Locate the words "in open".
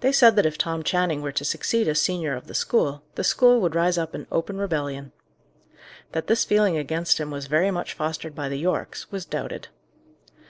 4.14-4.58